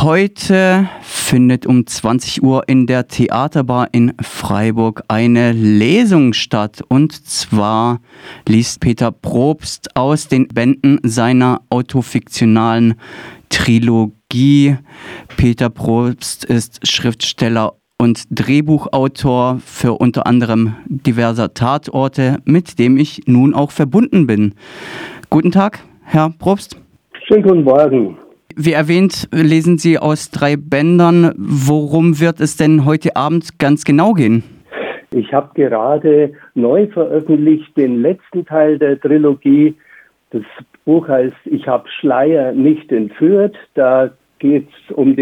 Heute 0.00 0.88
findet 1.00 1.66
um 1.66 1.84
20 1.84 2.44
Uhr 2.44 2.68
in 2.68 2.86
der 2.86 3.08
Theaterbar 3.08 3.88
in 3.90 4.12
Freiburg 4.22 5.02
eine 5.08 5.50
Lesung 5.50 6.34
statt. 6.34 6.82
Und 6.86 7.12
zwar 7.26 7.98
liest 8.46 8.78
Peter 8.78 9.10
Probst 9.10 9.96
aus 9.96 10.28
den 10.28 10.46
Bänden 10.46 11.00
seiner 11.02 11.62
autofiktionalen 11.68 12.94
Trilogie. 13.48 14.76
Peter 15.36 15.68
Probst 15.68 16.44
ist 16.44 16.86
Schriftsteller 16.86 17.72
und 18.00 18.22
Drehbuchautor 18.30 19.58
für 19.58 19.94
unter 19.94 20.28
anderem 20.28 20.76
diverser 20.86 21.54
Tatorte, 21.54 22.38
mit 22.44 22.78
dem 22.78 22.98
ich 22.98 23.22
nun 23.26 23.52
auch 23.52 23.72
verbunden 23.72 24.28
bin. 24.28 24.54
Guten 25.28 25.50
Tag, 25.50 25.80
Herr 26.04 26.32
Probst. 26.38 26.80
Schönen 27.26 27.42
guten 27.42 27.64
Morgen. 27.64 28.27
Wie 28.60 28.72
erwähnt, 28.72 29.28
lesen 29.30 29.78
Sie 29.78 30.00
aus 30.00 30.32
drei 30.32 30.56
Bändern. 30.56 31.32
Worum 31.36 32.18
wird 32.18 32.40
es 32.40 32.56
denn 32.56 32.84
heute 32.84 33.14
Abend 33.14 33.56
ganz 33.60 33.84
genau 33.84 34.14
gehen? 34.14 34.42
Ich 35.12 35.32
habe 35.32 35.50
gerade 35.54 36.32
neu 36.56 36.88
veröffentlicht 36.88 37.76
den 37.76 38.02
letzten 38.02 38.44
Teil 38.44 38.76
der 38.76 39.00
Trilogie. 39.00 39.76
Das 40.30 40.42
Buch 40.84 41.06
heißt 41.06 41.36
Ich 41.44 41.68
habe 41.68 41.88
Schleier 42.00 42.50
nicht 42.50 42.90
entführt. 42.90 43.56
Da 43.74 44.10
geht 44.40 44.66
es 44.66 44.92
um, 44.92 45.16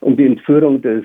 um 0.00 0.16
die 0.16 0.26
Entführung 0.26 0.82
des 0.82 1.04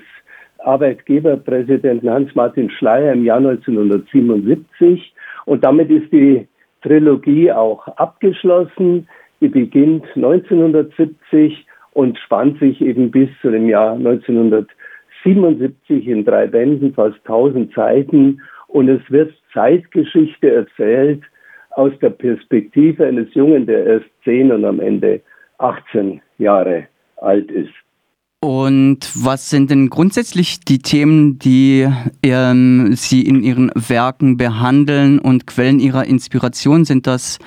Arbeitgeberpräsidenten 0.58 2.10
Hans-Martin 2.10 2.68
Schleier 2.70 3.12
im 3.12 3.24
Jahr 3.24 3.38
1977. 3.38 5.14
Und 5.44 5.62
damit 5.62 5.88
ist 5.88 6.12
die 6.12 6.48
Trilogie 6.82 7.52
auch 7.52 7.86
abgeschlossen. 7.96 9.06
Die 9.40 9.48
beginnt 9.48 10.04
1970 10.16 11.66
und 11.92 12.18
spannt 12.18 12.58
sich 12.60 12.80
eben 12.80 13.10
bis 13.10 13.28
zu 13.40 13.50
dem 13.50 13.68
Jahr 13.68 13.94
1977 13.94 16.06
in 16.06 16.24
drei 16.24 16.46
Bänden, 16.46 16.94
fast 16.94 17.18
1000 17.24 17.74
Seiten. 17.74 18.40
Und 18.68 18.88
es 18.88 19.02
wird 19.10 19.34
Zeitgeschichte 19.52 20.50
erzählt 20.50 21.22
aus 21.70 21.92
der 22.00 22.10
Perspektive 22.10 23.06
eines 23.06 23.34
Jungen, 23.34 23.66
der 23.66 23.84
erst 23.86 24.06
10 24.24 24.52
und 24.52 24.64
am 24.64 24.78
Ende 24.80 25.20
18 25.58 26.22
Jahre 26.38 26.86
alt 27.16 27.50
ist. 27.50 27.74
Und 28.42 29.00
was 29.14 29.50
sind 29.50 29.70
denn 29.70 29.90
grundsätzlich 29.90 30.60
die 30.60 30.78
Themen, 30.78 31.38
die 31.38 31.86
ähm, 32.22 32.94
Sie 32.96 33.20
in 33.20 33.42
Ihren 33.42 33.70
Werken 33.74 34.38
behandeln 34.38 35.18
und 35.18 35.46
Quellen 35.46 35.78
Ihrer 35.78 36.06
Inspiration? 36.06 36.86
Sind 36.86 37.06
das 37.06 37.38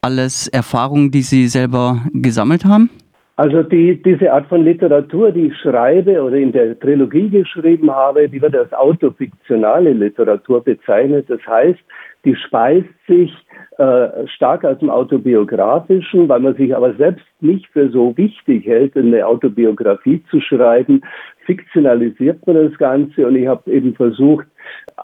alles 0.00 0.48
Erfahrungen, 0.48 1.10
die 1.10 1.20
Sie 1.20 1.48
selber 1.48 2.02
gesammelt 2.14 2.64
haben? 2.64 2.88
Also 3.38 3.62
die, 3.62 4.02
diese 4.02 4.32
Art 4.32 4.48
von 4.48 4.64
Literatur, 4.64 5.30
die 5.30 5.46
ich 5.46 5.56
schreibe 5.58 6.20
oder 6.20 6.34
in 6.34 6.50
der 6.50 6.76
Trilogie 6.76 7.30
geschrieben 7.30 7.88
habe, 7.88 8.28
die 8.28 8.42
wird 8.42 8.56
als 8.56 8.72
autofiktionale 8.72 9.92
Literatur 9.92 10.60
bezeichnet. 10.64 11.26
Das 11.30 11.38
heißt, 11.46 11.78
die 12.24 12.34
speist 12.34 12.88
sich 13.06 13.32
äh, 13.78 14.26
stark 14.26 14.64
aus 14.64 14.80
dem 14.80 14.90
Autobiografischen, 14.90 16.28
weil 16.28 16.40
man 16.40 16.56
sich 16.56 16.74
aber 16.74 16.94
selbst 16.94 17.24
nicht 17.38 17.68
für 17.68 17.88
so 17.90 18.16
wichtig 18.16 18.66
hält, 18.66 18.96
eine 18.96 19.24
Autobiografie 19.24 20.20
zu 20.32 20.40
schreiben, 20.40 21.02
fiktionalisiert 21.46 22.44
man 22.44 22.56
das 22.56 22.76
Ganze 22.76 23.24
und 23.24 23.36
ich 23.36 23.46
habe 23.46 23.70
eben 23.70 23.94
versucht, 23.94 24.48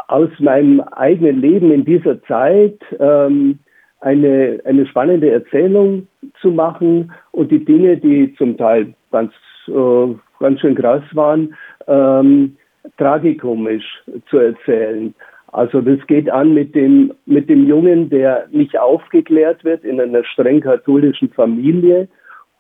aus 0.09 0.31
meinem 0.41 0.81
eigenen 0.81 1.41
Leben 1.41 1.71
in 1.71 1.85
dieser 1.85 2.21
Zeit 2.25 2.81
ähm, 2.99 3.61
eine, 4.01 4.59
eine 4.65 4.87
spannende 4.87 5.31
Erzählung 5.31 6.09
zu 6.41 6.51
machen 6.51 7.13
und 7.33 7.51
die 7.51 7.65
Dinge, 7.65 7.97
die 7.97 8.35
zum 8.37 8.57
Teil 8.57 8.95
ganz, 9.11 9.33
äh, 9.69 10.15
ganz 10.41 10.61
schön 10.61 10.75
krass 10.75 11.03
waren, 11.13 11.55
ähm, 11.87 12.57
tragikomisch 12.99 14.03
zu 14.29 14.39
erzählen. 14.39 15.15
Also 15.49 15.81
das 15.81 16.05
geht 16.07 16.29
an 16.29 16.53
mit 16.53 16.75
dem, 16.75 17.13
mit 17.27 17.49
dem 17.49 17.67
Jungen, 17.67 18.11
der 18.11 18.47
nicht 18.51 18.79
aufgeklärt 18.79 19.65
wird 19.65 19.85
in 19.85 20.01
einer 20.01 20.25
streng 20.25 20.61
katholischen 20.61 21.31
Familie 21.31 22.09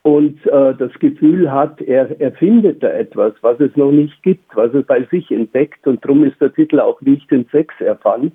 und 0.05 0.47
äh, 0.47 0.75
das 0.75 0.93
Gefühl 1.01 1.51
hat, 1.51 1.81
er, 1.81 2.09
er 2.21 2.33
findet 2.33 2.83
da 2.83 2.89
etwas, 2.89 3.33
was 3.41 3.59
es 3.59 3.75
noch 3.77 3.91
nicht 3.91 4.23
gibt, 4.23 4.55
was 4.55 4.73
er 4.73 4.83
bei 4.83 5.03
sich 5.11 5.31
entdeckt 5.31 5.87
und 5.87 6.05
darum 6.05 6.25
ist 6.25 6.41
der 6.41 6.53
Titel 6.53 6.79
auch, 6.79 6.99
wie 7.01 7.15
ich 7.15 7.27
den 7.27 7.47
Sex 7.51 7.75
erfand. 7.81 8.33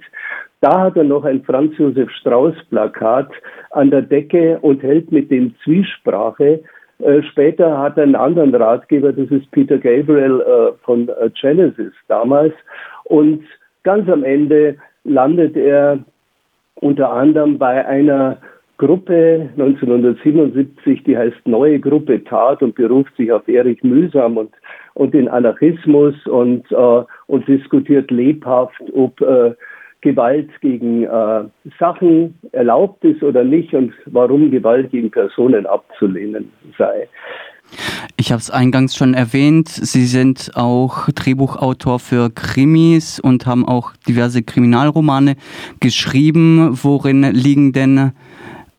Da 0.61 0.81
hat 0.81 0.97
er 0.97 1.05
noch 1.05 1.23
ein 1.23 1.43
Franz 1.43 1.77
Josef 1.77 2.11
Strauß 2.11 2.55
Plakat 2.69 3.29
an 3.71 3.91
der 3.91 4.01
Decke 4.01 4.59
und 4.61 4.83
hält 4.83 5.11
mit 5.11 5.31
dem 5.31 5.55
Zwiesprache. 5.63 6.61
Äh, 6.99 7.23
später 7.23 7.77
hat 7.77 7.95
er 7.97 8.03
einen 8.03 8.15
anderen 8.15 8.53
Ratgeber, 8.53 9.13
das 9.13 9.29
ist 9.29 9.49
Peter 9.51 9.77
Gabriel 9.77 10.41
äh, 10.41 10.73
von 10.83 11.07
äh, 11.07 11.29
Genesis 11.39 11.93
damals 12.09 12.53
und 13.05 13.43
Ganz 13.83 14.09
am 14.09 14.23
Ende 14.23 14.77
landet 15.03 15.55
er 15.55 15.99
unter 16.75 17.11
anderem 17.11 17.57
bei 17.57 17.85
einer 17.85 18.37
Gruppe 18.79 19.49
1977, 19.57 21.03
die 21.03 21.17
heißt 21.17 21.35
Neue 21.45 21.81
Gruppe 21.81 22.23
Tat 22.23 22.63
und 22.63 22.75
beruft 22.75 23.15
sich 23.17 23.29
auf 23.29 23.45
Erich 23.47 23.83
Mühsam 23.83 24.37
und, 24.37 24.51
und 24.93 25.13
den 25.13 25.27
Anarchismus 25.27 26.15
und, 26.25 26.71
äh, 26.71 27.03
und 27.27 27.47
diskutiert 27.47 28.09
lebhaft, 28.09 28.81
ob 28.93 29.19
äh, 29.19 29.53
Gewalt 29.99 30.49
gegen 30.61 31.03
äh, 31.03 31.43
Sachen 31.77 32.39
erlaubt 32.53 33.03
ist 33.03 33.21
oder 33.21 33.43
nicht 33.43 33.73
und 33.73 33.91
warum 34.05 34.49
Gewalt 34.49 34.91
gegen 34.91 35.11
Personen 35.11 35.65
abzulehnen 35.65 36.49
sei. 36.77 37.09
Ich 38.15 38.31
habe 38.31 38.39
es 38.39 38.49
eingangs 38.49 38.95
schon 38.95 39.13
erwähnt, 39.13 39.67
Sie 39.67 40.05
sind 40.05 40.51
auch 40.55 41.09
Drehbuchautor 41.09 41.99
für 41.99 42.29
Krimis 42.29 43.19
und 43.19 43.45
haben 43.45 43.67
auch 43.67 43.91
diverse 44.07 44.41
Kriminalromane 44.41 45.35
geschrieben. 45.81 46.69
Worin 46.81 47.23
liegen 47.23 47.73
denn 47.73 48.13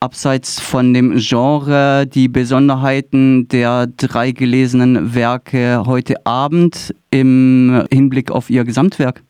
abseits 0.03 0.59
von 0.59 0.95
dem 0.95 1.17
Genre 1.17 2.07
die 2.07 2.29
Besonderheiten 2.29 3.49
der 3.49 3.87
drei 3.87 4.31
gelesenen 4.31 5.15
Werke 5.15 5.83
heute 5.87 6.15
Abend 6.25 6.95
im 7.11 7.85
Hinblick 7.93 8.31
auf 8.31 8.49
Ihr 8.49 8.65
Gesamtwerk? 8.65 9.23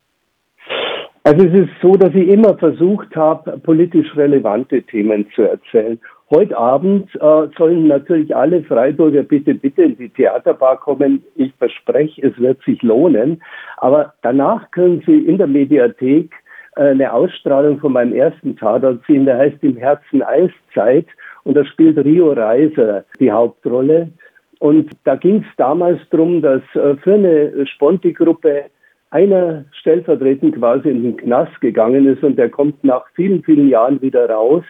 Also 1.24 1.44
es 1.44 1.52
ist 1.52 1.70
so, 1.82 1.96
dass 1.96 2.14
ich 2.14 2.28
immer 2.28 2.56
versucht 2.56 3.14
habe, 3.16 3.58
politisch 3.58 4.16
relevante 4.16 4.82
Themen 4.82 5.26
zu 5.34 5.42
erzählen. 5.42 5.98
Heute 6.30 6.56
Abend 6.56 7.12
äh, 7.16 7.48
sollen 7.58 7.88
natürlich 7.88 8.34
alle 8.34 8.62
Freiburger 8.62 9.24
bitte, 9.24 9.54
bitte 9.54 9.82
in 9.82 9.98
die 9.98 10.08
Theaterbar 10.08 10.78
kommen. 10.78 11.24
Ich 11.34 11.52
verspreche, 11.58 12.28
es 12.28 12.38
wird 12.38 12.62
sich 12.62 12.80
lohnen. 12.82 13.42
Aber 13.78 14.14
danach 14.22 14.70
können 14.70 15.02
Sie 15.04 15.18
in 15.18 15.38
der 15.38 15.48
Mediathek 15.48 16.30
eine 16.76 17.12
Ausstrahlung 17.12 17.78
von 17.78 17.92
meinem 17.92 18.14
ersten 18.14 18.56
Tatort 18.56 19.00
sehen, 19.06 19.26
der 19.26 19.38
heißt 19.38 19.62
Im 19.62 19.76
Herzen 19.76 20.22
Eiszeit. 20.22 21.06
Und 21.44 21.56
da 21.56 21.64
spielt 21.64 21.98
Rio 21.98 22.32
Reiser 22.32 23.04
die 23.18 23.30
Hauptrolle. 23.30 24.10
Und 24.58 24.90
da 25.04 25.16
ging 25.16 25.38
es 25.38 25.56
damals 25.56 26.00
darum, 26.10 26.42
dass 26.42 26.62
äh, 26.74 26.96
für 26.96 27.14
eine 27.14 27.66
Sponti-Gruppe 27.66 28.64
einer 29.10 29.64
stellvertretend 29.72 30.56
quasi 30.56 30.90
in 30.90 31.02
den 31.02 31.16
Knast 31.16 31.60
gegangen 31.60 32.06
ist 32.06 32.22
und 32.22 32.36
der 32.36 32.48
kommt 32.48 32.84
nach 32.84 33.04
vielen, 33.14 33.42
vielen 33.42 33.68
Jahren 33.68 34.00
wieder 34.00 34.30
raus 34.30 34.64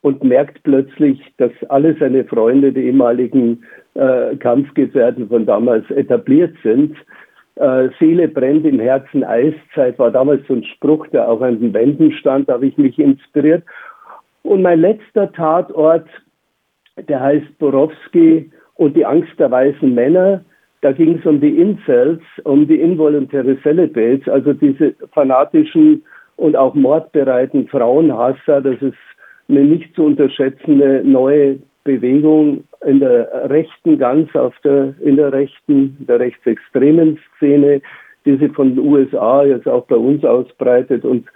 und 0.00 0.24
merkt 0.24 0.62
plötzlich, 0.62 1.20
dass 1.36 1.50
alle 1.68 1.96
seine 1.98 2.24
Freunde, 2.24 2.72
die 2.72 2.84
ehemaligen 2.84 3.64
äh, 3.94 4.36
Kampfgefährten 4.36 5.28
von 5.28 5.44
damals 5.44 5.90
etabliert 5.90 6.54
sind. 6.62 6.96
Äh, 7.56 7.88
Seele 7.98 8.28
brennt 8.28 8.66
im 8.66 8.80
Herzen 8.80 9.24
Eiszeit 9.24 9.98
war 9.98 10.10
damals 10.10 10.46
so 10.46 10.54
ein 10.54 10.64
Spruch, 10.64 11.06
der 11.08 11.28
auch 11.28 11.40
an 11.40 11.58
den 11.58 11.72
Wänden 11.72 12.12
stand, 12.12 12.48
da 12.48 12.54
habe 12.54 12.66
ich 12.66 12.76
mich 12.76 12.98
inspiriert. 12.98 13.64
Und 14.42 14.62
mein 14.62 14.80
letzter 14.80 15.32
Tatort, 15.32 16.06
der 16.96 17.20
heißt 17.20 17.58
Borowski 17.58 18.50
und 18.74 18.94
die 18.94 19.06
Angst 19.06 19.32
der 19.38 19.50
weißen 19.50 19.92
Männer. 19.94 20.44
Da 20.82 20.92
ging 20.92 21.18
es 21.18 21.26
um 21.26 21.40
die 21.40 21.58
Incels, 21.58 22.20
um 22.44 22.68
die 22.68 22.78
involuntäre 22.80 23.58
Celibates, 23.62 24.28
also 24.28 24.52
diese 24.52 24.94
fanatischen 25.12 26.04
und 26.36 26.54
auch 26.54 26.74
mordbereiten 26.74 27.66
Frauenhasser. 27.68 28.60
Das 28.60 28.80
ist 28.82 28.98
eine 29.48 29.64
nicht 29.64 29.94
zu 29.94 30.04
unterschätzende 30.04 31.02
neue 31.04 31.58
Bewegung 31.86 32.64
in 32.84 33.00
der 33.00 33.48
rechten, 33.48 33.98
ganz 33.98 34.34
auf 34.34 34.54
der, 34.62 34.94
in 35.00 35.16
der 35.16 35.32
rechten, 35.32 35.96
der 36.06 36.20
rechtsextremen 36.20 37.18
Szene, 37.36 37.80
die 38.26 38.36
sich 38.36 38.52
von 38.52 38.74
den 38.74 38.84
USA 38.84 39.44
jetzt 39.44 39.66
auch 39.66 39.86
bei 39.86 39.96
uns 39.96 40.24
ausbreitet 40.24 41.04
und 41.04 41.26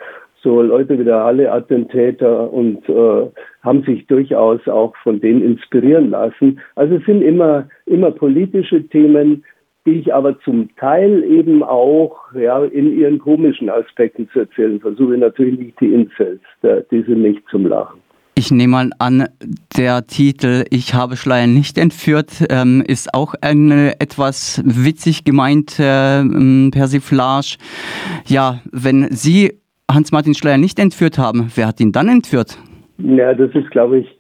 so 0.43 0.62
Leute 0.62 0.99
wie 0.99 1.05
der 1.05 1.23
Halle-Attentäter 1.23 2.52
und 2.52 2.88
äh, 2.88 3.31
haben 3.62 3.82
sich 3.85 4.06
durchaus 4.06 4.67
auch 4.69 4.94
von 5.02 5.20
denen 5.20 5.43
inspirieren 5.43 6.11
lassen. 6.11 6.61
Also 6.76 6.97
es 6.97 7.05
sind 7.05 7.23
immer, 7.23 7.69
immer 7.87 8.11
politische 8.11 8.82
Themen, 8.88 9.44
die 9.87 10.00
ich 10.00 10.14
aber 10.14 10.38
zum 10.41 10.75
Teil 10.76 11.23
eben 11.25 11.62
auch 11.62 12.19
ja, 12.35 12.64
in 12.64 12.99
ihren 12.99 13.19
komischen 13.19 13.70
Aspekten 13.70 14.29
zu 14.32 14.41
erzählen 14.41 14.81
versuche. 14.81 15.17
Natürlich 15.17 15.58
nicht 15.58 15.81
die 15.81 15.94
Incels, 15.94 16.41
die 16.91 17.02
sind 17.02 17.23
nicht 17.23 17.43
zum 17.50 17.67
Lachen. 17.67 18.00
Ich 18.34 18.50
nehme 18.50 18.72
mal 18.72 18.90
an, 18.98 19.28
der 19.76 20.06
Titel 20.06 20.64
Ich 20.70 20.94
habe 20.94 21.16
Schleier 21.16 21.46
nicht 21.46 21.76
entführt 21.76 22.46
ähm, 22.48 22.82
ist 22.86 23.12
auch 23.12 23.34
eine 23.40 24.00
etwas 24.00 24.62
witzig 24.64 25.24
gemeinte 25.24 25.82
ähm, 25.82 26.70
Persiflage. 26.72 27.56
Ja, 28.26 28.60
wenn 28.72 29.08
Sie 29.10 29.58
Hans-Martin 29.90 30.34
Schleier 30.34 30.58
nicht 30.58 30.78
entführt 30.78 31.18
haben, 31.18 31.50
wer 31.54 31.66
hat 31.66 31.80
ihn 31.80 31.92
dann 31.92 32.08
entführt? 32.08 32.56
Ja, 32.98 33.34
das 33.34 33.50
ist, 33.54 33.70
glaube 33.70 33.98
ich, 33.98 34.18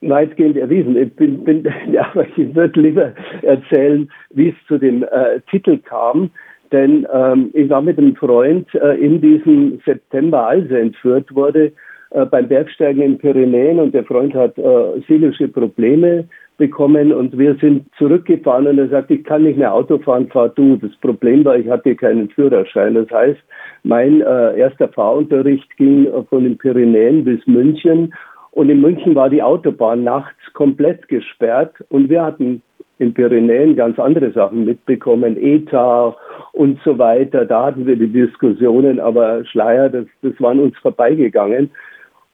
weitgehend 0.00 0.56
erwiesen. 0.56 0.96
Ich 0.96 1.14
bin, 1.14 1.44
bin 1.44 1.64
ja, 1.90 2.12
ich 2.36 2.54
würde 2.54 2.80
lieber 2.80 3.12
erzählen, 3.42 4.08
wie 4.30 4.48
es 4.48 4.54
zu 4.66 4.78
dem 4.78 5.04
äh, 5.04 5.40
Titel 5.50 5.78
kam. 5.78 6.30
Denn 6.72 7.06
ähm, 7.12 7.50
ich 7.52 7.70
war 7.70 7.82
mit 7.82 7.98
einem 7.98 8.16
Freund 8.16 8.66
äh, 8.74 8.96
in 8.96 9.20
diesem 9.20 9.80
September, 9.86 10.48
als 10.48 10.68
er 10.70 10.80
entführt 10.80 11.32
wurde, 11.34 11.72
äh, 12.14 12.24
beim 12.26 12.46
Bergsteigen 12.46 13.02
in 13.02 13.18
Pyrenäen 13.18 13.80
und 13.80 13.92
der 13.92 14.04
Freund 14.04 14.34
hat 14.34 14.56
äh, 14.56 15.00
seelische 15.08 15.48
Probleme 15.48 16.28
bekommen 16.58 17.12
und 17.12 17.36
wir 17.36 17.56
sind 17.56 17.86
zurückgefahren 17.98 18.68
und 18.68 18.78
er 18.78 18.88
sagt, 18.88 19.10
ich 19.10 19.24
kann 19.24 19.42
nicht 19.42 19.58
mehr 19.58 19.74
Auto 19.74 19.98
fahren, 19.98 20.28
fahr 20.28 20.50
du. 20.50 20.76
Das 20.76 20.94
Problem 21.00 21.44
war, 21.44 21.56
ich 21.56 21.68
hatte 21.68 21.96
keinen 21.96 22.30
Führerschein. 22.30 22.94
Das 22.94 23.10
heißt, 23.10 23.40
mein 23.82 24.20
äh, 24.20 24.56
erster 24.56 24.88
Fahrunterricht 24.90 25.76
ging 25.76 26.06
von 26.30 26.44
den 26.44 26.56
Pyrenäen 26.56 27.24
bis 27.24 27.44
München 27.48 28.14
und 28.52 28.70
in 28.70 28.80
München 28.80 29.16
war 29.16 29.28
die 29.28 29.42
Autobahn 29.42 30.04
nachts 30.04 30.38
komplett 30.52 31.08
gesperrt 31.08 31.74
und 31.88 32.08
wir 32.08 32.22
hatten 32.22 32.62
in 33.00 33.12
Pyrenäen 33.12 33.74
ganz 33.74 33.98
andere 33.98 34.30
Sachen 34.30 34.64
mitbekommen, 34.64 35.36
ETA 35.36 36.14
und 36.52 36.78
so 36.84 36.96
weiter. 36.96 37.44
Da 37.44 37.66
hatten 37.66 37.86
wir 37.86 37.96
die 37.96 38.06
Diskussionen, 38.06 39.00
aber 39.00 39.44
Schleier, 39.46 39.88
das, 39.88 40.06
das 40.22 40.40
waren 40.40 40.60
uns 40.60 40.78
vorbeigegangen. 40.78 41.70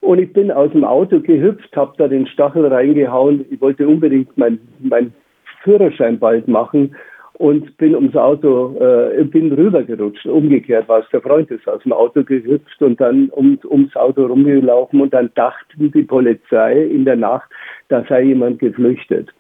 Und 0.01 0.19
ich 0.19 0.33
bin 0.33 0.51
aus 0.51 0.73
dem 0.73 0.85
Auto 0.85 1.21
gehüpft, 1.21 1.77
habe 1.77 1.93
da 1.99 2.09
den 2.09 2.27
Stachel 2.27 2.67
reingehauen. 2.67 3.45
Ich 3.51 3.61
wollte 3.61 3.87
unbedingt 3.87 4.37
mein, 4.37 4.59
mein 4.79 5.13
Führerschein 5.63 6.19
bald 6.19 6.49
machen 6.49 6.95
und 7.41 7.77
bin 7.79 7.95
ums 7.95 8.15
Auto, 8.17 8.77
äh, 8.79 9.25
bin 9.25 9.53
rübergerutscht. 9.53 10.27
Umgekehrt 10.27 10.89
war 10.89 11.01
es 11.01 11.09
der 11.11 11.23
Freund, 11.23 11.51
ist 11.51 11.67
aus 11.69 11.83
dem 11.83 11.93
Auto 11.93 12.23
gehüpft 12.23 12.83
und 12.83 13.01
dann 13.01 13.31
um, 13.31 13.59
ums 13.65 13.97
Auto 13.97 14.27
rumgelaufen 14.27 15.01
und 15.01 15.15
dann 15.15 15.31
dachten 15.35 15.91
die 15.91 16.03
Polizei 16.03 16.83
in 16.83 17.07
der 17.07 17.17
Nacht, 17.17 17.51
da 17.89 18.05
sei 18.09 18.25
jemand 18.25 18.59
geflüchtet. 18.59 19.31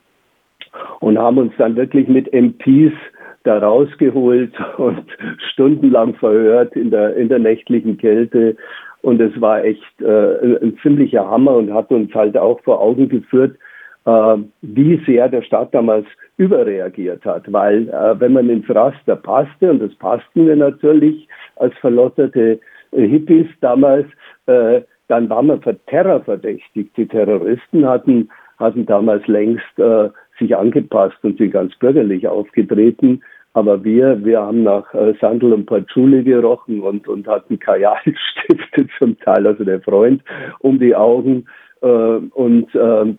Und 1.00 1.18
haben 1.18 1.36
uns 1.36 1.52
dann 1.58 1.76
wirklich 1.76 2.08
mit 2.08 2.32
MPs 2.32 2.94
da 3.44 3.58
rausgeholt 3.58 4.52
und 4.76 5.04
stundenlang 5.52 6.14
verhört 6.14 6.74
in 6.76 6.90
der, 6.90 7.16
in 7.16 7.28
der 7.28 7.38
nächtlichen 7.38 7.96
Kälte. 7.98 8.56
Und 9.02 9.20
es 9.20 9.38
war 9.40 9.64
echt 9.64 10.00
äh, 10.00 10.58
ein 10.62 10.76
ziemlicher 10.82 11.28
Hammer 11.28 11.54
und 11.56 11.72
hat 11.72 11.90
uns 11.90 12.12
halt 12.14 12.36
auch 12.36 12.60
vor 12.60 12.80
Augen 12.80 13.08
geführt, 13.08 13.56
äh, 14.04 14.36
wie 14.62 15.02
sehr 15.06 15.28
der 15.28 15.42
Staat 15.42 15.74
damals 15.74 16.06
überreagiert 16.36 17.24
hat, 17.24 17.50
weil 17.52 17.88
äh, 17.88 18.20
wenn 18.20 18.32
man 18.32 18.50
ins 18.50 18.68
Raster 18.68 19.16
passte, 19.16 19.70
und 19.70 19.80
das 19.80 19.94
passten 19.96 20.46
wir 20.46 20.56
natürlich 20.56 21.28
als 21.56 21.74
verlotterte 21.78 22.60
äh, 22.92 23.06
Hippies 23.06 23.46
damals, 23.60 24.06
äh, 24.46 24.82
dann 25.08 25.28
war 25.28 25.42
man 25.42 25.60
für 25.60 25.76
Terror 25.86 26.20
verdächtigt. 26.20 26.96
Die 26.96 27.06
Terroristen 27.06 27.86
hatten, 27.86 28.28
hatten 28.58 28.86
damals 28.86 29.26
längst 29.26 29.78
äh, 29.78 30.08
sich 30.40 30.56
angepasst 30.56 31.18
und 31.22 31.38
sind 31.38 31.52
ganz 31.52 31.76
bürgerlich 31.76 32.26
aufgetreten. 32.26 33.22
Aber 33.52 33.82
wir, 33.84 34.24
wir 34.24 34.40
haben 34.40 34.62
nach 34.62 34.92
äh, 34.94 35.14
Sandel 35.20 35.52
und 35.52 35.66
Patchouli 35.66 36.22
gerochen 36.22 36.80
und, 36.80 37.06
und 37.08 37.26
hatten 37.26 37.58
Kajalstifte 37.58 38.86
zum 38.98 39.18
Teil, 39.18 39.46
also 39.46 39.64
der 39.64 39.80
Freund, 39.80 40.22
um 40.60 40.78
die 40.78 40.94
Augen. 40.94 41.46
Äh, 41.82 41.86
und 41.86 42.74
äh, 42.74 43.14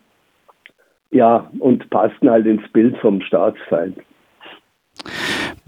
ja, 1.11 1.49
und 1.59 1.89
passten 1.89 2.29
halt 2.29 2.45
ins 2.45 2.67
Bild 2.71 2.97
vom 2.97 3.21
Staatsfeind. 3.21 3.97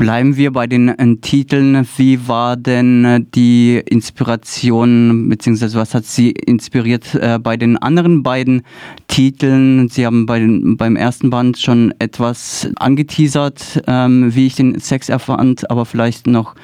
Bleiben 0.03 0.35
wir 0.35 0.51
bei 0.51 0.67
den 0.67 0.89
äh, 0.89 1.15
Titeln. 1.21 1.87
Wie 1.95 2.27
war 2.27 2.57
denn 2.57 3.05
äh, 3.05 3.21
die 3.21 3.81
Inspiration, 3.89 5.29
beziehungsweise 5.29 5.79
was 5.79 5.95
hat 5.95 6.03
Sie 6.03 6.31
inspiriert 6.31 7.15
äh, 7.15 7.39
bei 7.41 7.55
den 7.55 7.77
anderen 7.77 8.21
beiden 8.21 8.63
Titeln? 9.07 9.87
Sie 9.87 10.05
haben 10.05 10.25
bei 10.25 10.39
den, 10.39 10.75
beim 10.75 10.97
ersten 10.97 11.29
Band 11.29 11.57
schon 11.57 11.93
etwas 11.99 12.69
angeteasert, 12.79 13.81
ähm, 13.87 14.35
wie 14.35 14.47
ich 14.47 14.55
den 14.55 14.77
Sex 14.77 15.07
erfand, 15.07 15.71
aber 15.71 15.85
vielleicht 15.85 16.27
noch 16.27 16.55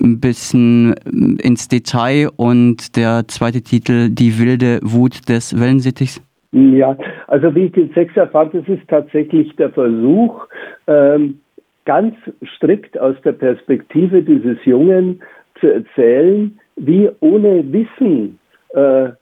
ein 0.00 0.20
bisschen 0.20 0.94
äh, 0.94 1.42
ins 1.44 1.66
Detail. 1.66 2.28
Und 2.36 2.96
der 2.96 3.26
zweite 3.26 3.62
Titel, 3.62 4.10
Die 4.10 4.38
wilde 4.38 4.78
Wut 4.84 5.28
des 5.28 5.58
Wellensittichs? 5.58 6.22
Ja, 6.52 6.96
also 7.26 7.52
wie 7.52 7.64
ich 7.64 7.72
den 7.72 7.92
Sex 7.94 8.16
erfand, 8.16 8.54
das 8.54 8.68
ist 8.68 8.86
tatsächlich 8.86 9.56
der 9.56 9.70
Versuch, 9.70 10.46
ähm, 10.86 11.40
ganz 11.86 12.14
strikt 12.56 12.98
aus 12.98 13.16
der 13.24 13.32
Perspektive 13.32 14.22
dieses 14.22 14.62
Jungen 14.64 15.22
zu 15.60 15.72
erzählen, 15.72 16.58
wie 16.76 17.08
ohne 17.20 17.64
Wissen 17.72 18.38
äh, 18.74 19.04
äh 19.04 19.12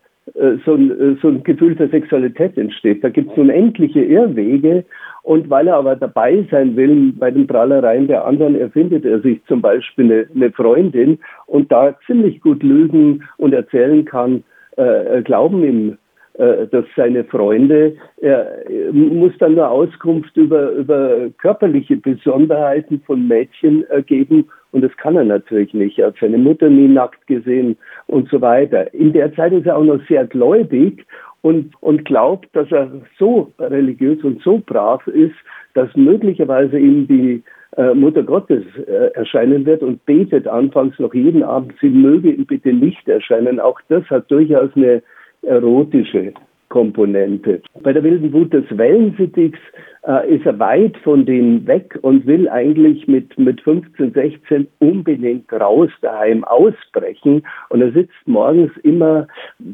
so, 0.65 0.75
ein, 0.75 0.91
äh, 0.91 1.17
so 1.23 1.29
ein 1.29 1.45
Gefühl 1.45 1.77
der 1.77 1.89
Sexualität 1.91 2.59
entsteht. 2.59 3.05
Da 3.05 3.11
gibt 3.11 3.31
es 3.31 3.39
unendliche 3.39 4.03
Irrwege 4.03 4.85
und 5.23 5.49
weil 5.49 5.69
er 5.69 5.77
aber 5.77 5.95
dabei 5.95 6.45
sein 6.51 6.75
will 6.77 7.13
bei 7.13 7.31
den 7.31 7.47
Prahlereien 7.47 8.09
der 8.09 8.27
anderen, 8.27 8.59
erfindet 8.59 9.05
er 9.05 9.21
sich 9.21 9.45
zum 9.47 9.63
Beispiel 9.63 10.05
eine, 10.05 10.27
eine 10.35 10.51
Freundin 10.51 11.19
und 11.47 11.71
da 11.71 11.95
ziemlich 12.07 12.41
gut 12.41 12.63
lügen 12.63 13.23
und 13.37 13.55
erzählen 13.55 14.05
kann, 14.05 14.43
äh, 14.77 15.23
glauben 15.23 15.63
ihm 15.63 15.91
äh, 15.91 15.97
dass 16.37 16.85
seine 16.97 17.23
Freunde, 17.23 17.95
er 18.21 18.65
muss 18.91 19.33
dann 19.39 19.55
nur 19.55 19.71
Auskunft 19.71 20.37
über, 20.37 20.71
über 20.73 21.31
körperliche 21.39 21.97
Besonderheiten 21.97 23.01
von 23.07 23.29
Mädchen 23.29 23.85
geben 24.07 24.49
und 24.75 24.83
das 24.83 24.97
kann 24.97 25.15
er 25.15 25.23
natürlich 25.23 25.73
nicht. 25.73 26.01
Er 26.01 26.09
hat 26.09 26.17
seine 26.21 26.37
Mutter 26.37 26.69
nie 26.69 26.89
nackt 26.89 27.29
gesehen 27.29 27.77
und 28.09 28.29
so 28.29 28.41
weiter. 28.41 28.93
In 28.93 29.13
der 29.13 29.33
Zeit 29.37 29.53
ist 29.53 29.67
er 29.67 29.77
auch 29.77 29.85
noch 29.85 30.01
sehr 30.09 30.27
gläubig 30.27 31.07
und, 31.43 31.75
und 31.81 32.05
glaubt, 32.05 32.49
dass 32.55 32.73
er 32.73 32.91
so 33.17 33.53
religiös 33.61 34.25
und 34.25 34.43
so 34.43 34.61
brav 34.67 35.07
ist, 35.07 35.37
dass 35.75 35.95
möglicherweise 35.95 36.77
ihm 36.77 37.07
die 37.07 37.45
äh, 37.77 37.95
Mutter 37.95 38.25
Gottes 38.25 38.65
äh, 38.89 39.13
erscheinen 39.15 39.65
wird 39.65 39.83
und 39.83 40.05
betet 40.07 40.49
anfangs 40.49 40.99
noch 40.99 41.15
jeden 41.15 41.45
Abend, 41.45 41.75
sie 41.81 41.91
möge 41.91 42.33
bitte 42.45 42.73
nicht 42.73 43.07
erscheinen. 43.09 43.61
Auch 43.61 43.81
das 43.89 44.03
hat 44.11 44.29
durchaus 44.29 44.71
eine 44.75 45.05
erotische 45.47 46.33
Komponente. 46.69 47.63
Bei 47.83 47.93
der 47.93 48.03
wilden 48.03 48.33
Wut 48.33 48.53
des 48.53 48.65
Wellensittichs 48.77 49.61
äh, 50.07 50.35
ist 50.35 50.45
er 50.45 50.59
weit 50.59 50.97
von 50.99 51.25
denen 51.25 51.67
weg 51.67 51.97
und 52.03 52.27
will 52.27 52.49
eigentlich 52.49 53.07
mit, 53.07 53.39
mit 53.39 53.61
15, 53.61 54.13
16 54.13 54.67
unbedingt 54.81 55.53
raus 55.53 55.91
daheim 56.01 56.43
ausbrechen. 56.43 57.43
Und 57.69 57.81
er 57.81 57.93
sitzt 57.93 58.17
morgens 58.27 58.73
immer 58.83 59.29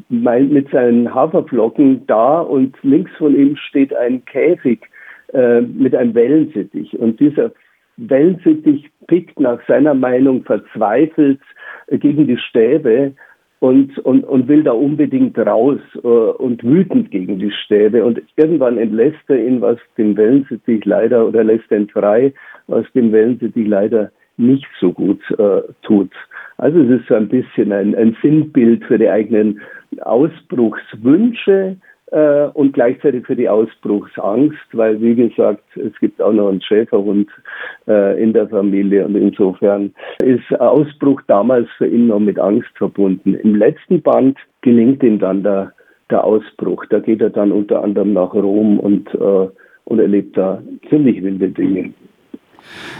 mit 0.09 0.69
seinen 0.69 1.13
Haferflocken 1.13 2.05
da 2.05 2.41
und 2.41 2.75
links 2.83 3.11
von 3.17 3.35
ihm 3.35 3.55
steht 3.55 3.95
ein 3.95 4.23
Käfig 4.25 4.81
äh, 5.33 5.61
mit 5.61 5.95
einem 5.95 6.13
Wellensittich. 6.13 6.97
Und 6.99 7.19
dieser 7.19 7.51
Wellensittich 7.97 8.89
pickt 9.07 9.39
nach 9.39 9.59
seiner 9.67 9.93
Meinung 9.93 10.43
verzweifelt 10.43 11.39
gegen 11.89 12.27
die 12.27 12.37
Stäbe 12.37 13.13
und, 13.61 13.99
und, 13.99 14.23
und 14.23 14.47
will 14.47 14.63
da 14.63 14.71
unbedingt 14.71 15.37
raus 15.37 15.79
äh, 16.03 16.07
und 16.07 16.63
wütend 16.63 17.11
gegen 17.11 17.37
die 17.37 17.51
Stäbe. 17.51 18.03
Und 18.03 18.19
irgendwann 18.35 18.79
entlässt 18.79 19.21
er 19.27 19.37
ihn, 19.37 19.61
was 19.61 19.77
dem 19.99 20.17
Wellensittich 20.17 20.83
leider, 20.83 21.27
oder 21.27 21.43
lässt 21.43 21.71
ihn 21.71 21.87
frei, 21.87 22.33
was 22.65 22.91
dem 22.93 23.11
Wellensittich 23.11 23.67
leider 23.67 24.11
nicht 24.37 24.65
so 24.79 24.91
gut 24.91 25.21
äh, 25.37 25.61
tut. 25.83 26.09
Also 26.57 26.79
es 26.79 27.01
ist 27.01 27.07
so 27.07 27.13
ein 27.13 27.29
bisschen 27.29 27.71
ein, 27.71 27.93
ein 27.93 28.17
Sinnbild 28.23 28.83
für 28.85 28.97
die 28.97 29.09
eigenen 29.09 29.61
Ausbruchswünsche, 30.01 31.77
äh, 32.11 32.47
und 32.53 32.73
gleichzeitig 32.73 33.25
für 33.25 33.35
die 33.35 33.49
Ausbruchsangst, 33.49 34.59
weil 34.73 35.01
wie 35.01 35.15
gesagt, 35.15 35.63
es 35.75 35.97
gibt 35.99 36.21
auch 36.21 36.33
noch 36.33 36.49
einen 36.49 36.61
Schäferhund 36.61 37.29
äh, 37.87 38.21
in 38.21 38.33
der 38.33 38.47
Familie 38.49 39.05
und 39.05 39.15
insofern 39.15 39.93
ist 40.23 40.59
Ausbruch 40.59 41.21
damals 41.27 41.67
für 41.77 41.87
ihn 41.87 42.07
noch 42.07 42.19
mit 42.19 42.37
Angst 42.37 42.69
verbunden. 42.75 43.33
Im 43.35 43.55
letzten 43.55 44.01
Band 44.01 44.37
gelingt 44.61 45.01
ihm 45.03 45.19
dann 45.19 45.43
der, 45.43 45.73
der 46.09 46.23
Ausbruch. 46.23 46.85
Da 46.89 46.99
geht 46.99 47.21
er 47.21 47.29
dann 47.29 47.51
unter 47.51 47.83
anderem 47.83 48.13
nach 48.13 48.33
Rom 48.33 48.79
und, 48.79 49.13
äh, 49.15 49.47
und 49.85 49.99
erlebt 49.99 50.37
da 50.37 50.61
ziemlich 50.89 51.23
wilde 51.23 51.49
Dinge. 51.49 51.93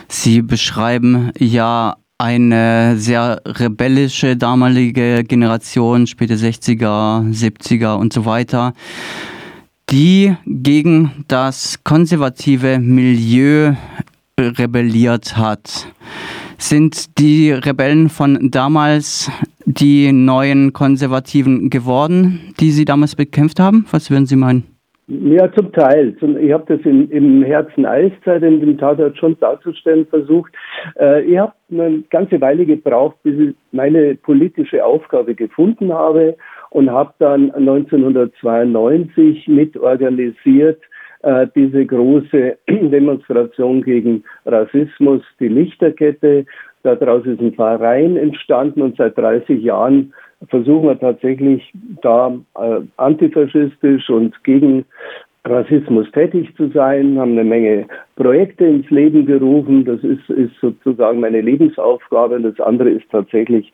Sie 0.08 0.42
beschreiben 0.42 1.32
ja 1.38 1.96
eine 2.22 2.98
sehr 2.98 3.42
rebellische 3.46 4.38
damalige 4.38 5.24
Generation, 5.24 6.06
späte 6.06 6.36
60er, 6.36 7.24
70er 7.34 7.96
und 7.96 8.14
so 8.14 8.26
weiter, 8.26 8.74
die 9.90 10.36
gegen 10.46 11.26
das 11.28 11.84
konservative 11.84 12.78
Milieu 12.78 13.74
rebelliert 14.40 15.36
hat. 15.36 15.88
Sind 16.60 17.18
die 17.18 17.52
Rebellen 17.52 18.08
von 18.08 18.52
damals 18.52 19.32
die 19.66 20.12
neuen 20.12 20.74
Konservativen 20.74 21.72
geworden, 21.72 22.40
die 22.60 22.72
Sie 22.72 22.86
damals 22.86 23.16
bekämpft 23.16 23.60
haben? 23.60 23.88
Was 23.90 24.12
würden 24.12 24.28
Sie 24.28 24.36
meinen? 24.36 24.64
Ja, 25.14 25.52
zum 25.52 25.74
Teil. 25.74 26.16
Ich 26.40 26.54
habe 26.54 26.64
das 26.74 26.86
in, 26.86 27.10
im 27.10 27.44
Herzen 27.44 27.86
Eiszeit 27.86 28.44
in 28.44 28.62
dem 28.62 28.78
Tatort 28.78 29.18
schon 29.18 29.38
darzustellen 29.42 30.08
versucht. 30.08 30.54
Äh, 30.98 31.24
ich 31.24 31.38
habe 31.38 31.52
eine 31.70 32.04
ganze 32.10 32.40
Weile 32.40 32.66
gebraucht, 32.66 33.18
bis 33.24 33.38
ich 33.38 33.56
meine 33.74 34.16
politische 34.16 34.86
Aufgabe 34.86 35.36
gefunden 35.36 35.92
habe 35.92 36.38
und 36.70 36.90
habe 36.90 37.14
dann 37.20 37.52
1992 37.52 39.50
mitorganisiert 39.50 40.80
äh, 41.24 41.46
diese 41.56 41.86
große 41.86 42.58
Demonstration 42.70 43.84
gegen 43.84 44.24
Rassismus, 44.46 45.24
die 45.42 45.50
Lichterkette. 45.50 46.46
Daraus 46.84 47.26
ist 47.26 47.42
ein 47.42 47.54
Verein 47.54 48.16
entstanden 48.16 48.82
und 48.82 48.96
seit 48.96 49.18
30 49.18 49.62
Jahren 49.62 50.14
versuchen 50.48 50.88
wir 50.88 51.00
tatsächlich 51.00 51.72
da 52.02 52.34
äh, 52.60 52.82
antifaschistisch 52.98 54.10
und 54.10 54.44
gegen 54.44 54.86
Rassismus 55.46 56.10
tätig 56.12 56.56
zu 56.56 56.70
sein, 56.70 57.18
haben 57.18 57.32
eine 57.32 57.44
Menge 57.44 57.88
Projekte 58.16 58.66
ins 58.66 58.90
Leben 58.92 59.26
gerufen. 59.26 59.86
Das 59.86 60.04
ist, 60.04 60.30
ist 60.30 60.54
sozusagen 60.62 61.20
meine 61.20 61.42
Lebensaufgabe. 61.42 62.40
Das 62.42 62.60
andere 62.60 62.90
ist 62.90 63.10
tatsächlich 63.12 63.72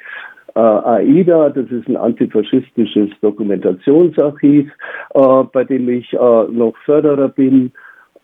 äh, 0.55 0.59
AIDA, 0.59 1.49
das 1.49 1.69
ist 1.69 1.87
ein 1.87 1.97
antifaschistisches 1.97 3.09
Dokumentationsarchiv, 3.21 4.71
äh, 5.13 5.43
bei 5.51 5.63
dem 5.65 5.89
ich 5.89 6.11
äh, 6.13 6.17
noch 6.17 6.73
Förderer 6.85 7.27
bin. 7.27 7.71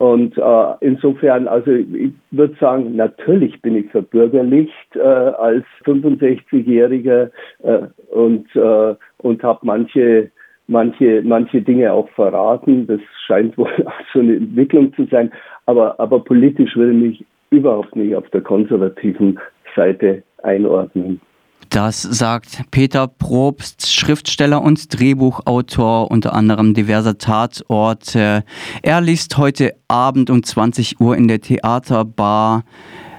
Und 0.03 0.38
äh, 0.38 0.74
insofern, 0.81 1.48
also 1.48 1.72
ich 1.72 2.12
würde 2.31 2.53
sagen, 2.60 2.98
natürlich 2.98 3.62
bin 3.62 3.77
ich 3.77 3.89
verbürgerlicht 3.89 4.98
äh, 4.98 5.00
als 5.00 5.63
65-Jähriger 5.86 7.29
äh, 7.63 7.79
und, 8.13 8.53
äh, 8.53 8.95
und 9.19 9.43
habe 9.43 9.60
manche, 9.62 10.29
manche, 10.67 11.22
manche 11.24 11.62
Dinge 11.62 11.93
auch 11.93 12.10
verraten. 12.10 12.86
Das 12.86 13.00
scheint 13.25 13.57
wohl 13.57 13.72
auch 13.86 13.93
so 14.12 14.19
eine 14.19 14.36
Entwicklung 14.36 14.93
zu 14.93 15.05
sein. 15.05 15.31
Aber, 15.67 15.98
aber 16.01 16.19
politisch 16.22 16.75
würde 16.75 16.91
ich 16.91 17.01
mich 17.01 17.25
überhaupt 17.51 17.95
nicht 17.95 18.13
auf 18.13 18.29
der 18.31 18.41
konservativen 18.41 19.39
Seite 19.74 20.22
einordnen. 20.41 21.22
Das 21.70 22.01
sagt 22.01 22.63
Peter 22.72 23.08
Probst, 23.08 23.91
Schriftsteller 23.91 24.62
und 24.62 24.98
Drehbuchautor, 24.98 26.12
unter 26.12 26.34
anderem 26.34 26.74
diverser 26.74 27.17
Tatorte. 27.17 28.43
Er 28.82 29.01
liest 29.01 29.38
heute 29.38 29.74
Abend 29.88 30.29
um 30.29 30.43
20 30.43 31.00
Uhr 31.00 31.17
in 31.17 31.27
der 31.27 31.41
Theaterbar 31.41 32.63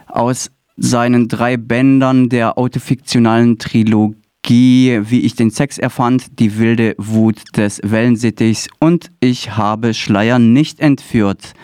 aus 0.06 0.50
seinen 0.76 1.28
drei 1.28 1.56
Bändern 1.56 2.28
der 2.28 2.58
autofiktionalen 2.58 3.58
Trilogie 3.58 4.24
wie 4.46 5.20
ich 5.20 5.34
den 5.36 5.50
Sex 5.50 5.78
erfand, 5.78 6.38
die 6.38 6.58
wilde 6.58 6.94
Wut 6.98 7.56
des 7.56 7.80
Wellensittichs 7.82 8.68
und 8.78 9.10
ich 9.20 9.56
habe 9.56 9.94
Schleier 9.94 10.38
nicht 10.38 10.80
entführt. 10.80 11.54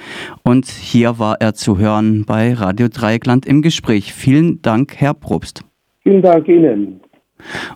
Und 0.44 0.66
hier 0.66 1.18
war 1.18 1.40
er 1.40 1.54
zu 1.54 1.76
hören 1.76 2.24
bei 2.24 2.54
Radio 2.54 2.88
Dreieckland 2.88 3.44
im 3.44 3.60
Gespräch. 3.60 4.14
Vielen 4.14 4.62
Dank, 4.62 4.96
Herr 4.96 5.12
Probst. 5.12 5.62
Vielen 6.02 6.22
Dank 6.22 6.48
Ihnen. 6.48 7.00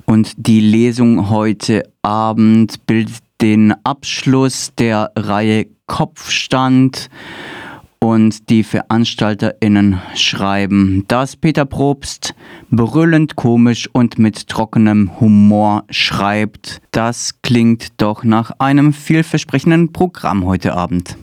Und 0.07 0.33
die 0.37 0.61
Lesung 0.61 1.31
heute 1.31 1.83
Abend 2.03 2.87
bildet 2.87 3.19
den 3.41 3.75
Abschluss 3.85 4.75
der 4.77 5.13
Reihe 5.17 5.67
Kopfstand 5.87 7.11
und 7.99 8.51
die 8.51 8.63
VeranstalterInnen 8.63 10.01
schreiben, 10.15 11.05
dass 11.09 11.37
Peter 11.37 11.65
Probst 11.65 12.35
brüllend 12.71 13.37
komisch 13.37 13.89
und 13.93 14.19
mit 14.19 14.49
trockenem 14.49 15.21
Humor 15.21 15.85
schreibt. 15.91 16.83
Das 16.91 17.41
klingt 17.43 18.01
doch 18.01 18.25
nach 18.25 18.53
einem 18.59 18.93
vielversprechenden 18.93 19.93
Programm 19.93 20.45
heute 20.45 20.75
Abend. 20.75 21.17